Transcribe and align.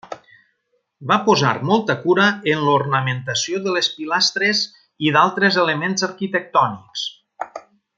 Va 1.11 1.17
posar 1.27 1.51
molta 1.71 1.95
cura 2.05 2.25
en 2.55 2.65
l'ornamentació 2.69 3.61
de 3.67 3.77
les 3.77 3.93
pilastres 3.99 4.65
i 5.09 5.15
d'altres 5.19 5.61
elements 5.67 6.11
arquitectònics. 6.13 7.09